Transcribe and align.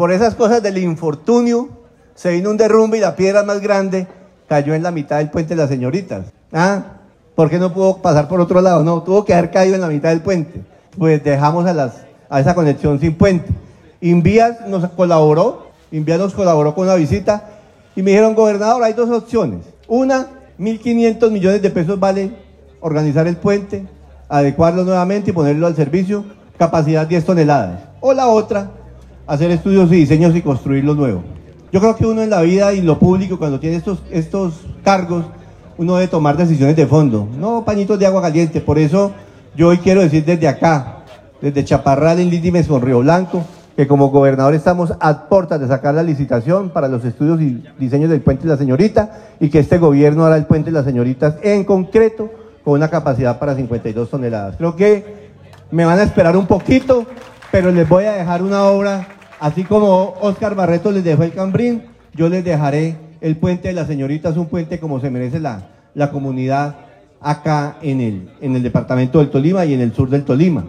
Por 0.00 0.12
esas 0.12 0.34
cosas 0.34 0.62
del 0.62 0.78
infortunio, 0.78 1.68
se 2.14 2.30
vino 2.30 2.48
un 2.48 2.56
derrumbe 2.56 2.96
y 2.96 3.02
la 3.02 3.16
piedra 3.16 3.42
más 3.42 3.60
grande 3.60 4.06
cayó 4.48 4.72
en 4.72 4.82
la 4.82 4.90
mitad 4.90 5.18
del 5.18 5.28
puente 5.28 5.50
de 5.50 5.60
las 5.60 5.68
señoritas. 5.68 6.24
¿Ah? 6.54 6.84
¿Por 7.34 7.50
qué 7.50 7.58
no 7.58 7.74
pudo 7.74 7.98
pasar 7.98 8.26
por 8.26 8.40
otro 8.40 8.62
lado? 8.62 8.82
No, 8.82 9.02
tuvo 9.02 9.26
que 9.26 9.34
haber 9.34 9.50
caído 9.50 9.74
en 9.74 9.82
la 9.82 9.88
mitad 9.88 10.08
del 10.08 10.22
puente. 10.22 10.62
Pues 10.96 11.22
dejamos 11.22 11.66
a, 11.66 11.74
las, 11.74 11.96
a 12.30 12.40
esa 12.40 12.54
conexión 12.54 12.98
sin 12.98 13.14
puente. 13.14 13.52
Invías 14.00 14.66
nos 14.66 14.88
colaboró, 14.92 15.66
Invías 15.92 16.18
nos 16.18 16.32
colaboró 16.32 16.74
con 16.74 16.84
una 16.84 16.94
visita 16.94 17.50
y 17.94 18.00
me 18.00 18.12
dijeron, 18.12 18.34
gobernador, 18.34 18.82
hay 18.82 18.94
dos 18.94 19.10
opciones. 19.10 19.66
Una, 19.86 20.28
1.500 20.58 21.30
millones 21.30 21.60
de 21.60 21.68
pesos 21.68 22.00
vale 22.00 22.30
organizar 22.80 23.26
el 23.26 23.36
puente, 23.36 23.86
adecuarlo 24.30 24.82
nuevamente 24.82 25.28
y 25.28 25.34
ponerlo 25.34 25.66
al 25.66 25.76
servicio, 25.76 26.24
capacidad 26.56 27.06
10 27.06 27.22
toneladas. 27.22 27.82
O 28.00 28.14
la 28.14 28.28
otra, 28.28 28.79
hacer 29.30 29.52
estudios 29.52 29.92
y 29.92 29.94
diseños 29.94 30.34
y 30.34 30.42
construirlo 30.42 30.96
nuevo. 30.96 31.22
Yo 31.72 31.78
creo 31.78 31.94
que 31.94 32.04
uno 32.04 32.20
en 32.20 32.30
la 32.30 32.40
vida 32.42 32.72
y 32.72 32.80
lo 32.82 32.98
público, 32.98 33.38
cuando 33.38 33.60
tiene 33.60 33.76
estos, 33.76 34.02
estos 34.10 34.54
cargos, 34.82 35.24
uno 35.78 35.94
debe 35.94 36.08
tomar 36.08 36.36
decisiones 36.36 36.74
de 36.74 36.84
fondo, 36.84 37.28
no 37.38 37.64
pañitos 37.64 37.96
de 37.96 38.06
agua 38.06 38.22
caliente. 38.22 38.60
Por 38.60 38.76
eso 38.76 39.12
yo 39.54 39.68
hoy 39.68 39.78
quiero 39.78 40.00
decir 40.00 40.24
desde 40.24 40.48
acá, 40.48 41.04
desde 41.40 41.64
Chaparral 41.64 42.18
en 42.18 42.28
Lídimes 42.28 42.66
con 42.66 42.82
Río 42.82 42.98
Blanco, 42.98 43.44
que 43.76 43.86
como 43.86 44.08
gobernador 44.08 44.52
estamos 44.54 44.94
a 44.98 45.28
puertas 45.28 45.60
de 45.60 45.68
sacar 45.68 45.94
la 45.94 46.02
licitación 46.02 46.70
para 46.70 46.88
los 46.88 47.04
estudios 47.04 47.40
y 47.40 47.62
diseños 47.78 48.10
del 48.10 48.22
puente 48.22 48.42
de 48.42 48.48
la 48.48 48.56
señorita 48.56 49.20
y 49.38 49.48
que 49.48 49.60
este 49.60 49.78
gobierno 49.78 50.26
hará 50.26 50.38
el 50.38 50.46
puente 50.46 50.70
de 50.70 50.74
las 50.74 50.84
señoritas 50.84 51.36
en 51.42 51.62
concreto 51.62 52.28
con 52.64 52.74
una 52.74 52.88
capacidad 52.88 53.38
para 53.38 53.54
52 53.54 54.10
toneladas. 54.10 54.56
Creo 54.56 54.74
que 54.74 55.30
me 55.70 55.84
van 55.84 56.00
a 56.00 56.02
esperar 56.02 56.36
un 56.36 56.48
poquito, 56.48 57.06
pero 57.52 57.70
les 57.70 57.88
voy 57.88 58.06
a 58.06 58.12
dejar 58.14 58.42
una 58.42 58.64
obra 58.64 59.06
Así 59.40 59.64
como 59.64 60.14
Oscar 60.20 60.54
Barreto 60.54 60.92
les 60.92 61.02
dejó 61.02 61.22
el 61.22 61.32
Cambrín, 61.32 61.84
yo 62.14 62.28
les 62.28 62.44
dejaré 62.44 62.96
el 63.22 63.36
puente 63.36 63.68
de 63.68 63.74
las 63.74 63.86
señoritas, 63.86 64.36
un 64.36 64.46
puente 64.46 64.78
como 64.78 65.00
se 65.00 65.10
merece 65.10 65.40
la, 65.40 65.70
la 65.94 66.10
comunidad 66.10 66.76
acá 67.22 67.78
en 67.80 68.02
el, 68.02 68.30
en 68.42 68.54
el 68.54 68.62
departamento 68.62 69.18
del 69.18 69.30
Tolima 69.30 69.64
y 69.64 69.72
en 69.72 69.80
el 69.80 69.94
sur 69.94 70.10
del 70.10 70.24
Tolima. 70.24 70.66